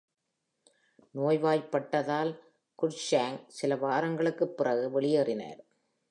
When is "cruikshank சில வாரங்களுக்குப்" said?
2.81-4.55